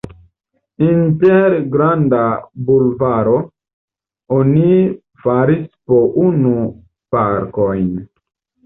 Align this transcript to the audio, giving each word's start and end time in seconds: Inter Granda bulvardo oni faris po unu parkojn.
Inter 0.85 1.55
Granda 1.75 2.23
bulvardo 2.71 3.35
oni 4.39 4.67
faris 5.27 5.65
po 5.87 6.03
unu 6.27 6.57
parkojn. 7.15 7.91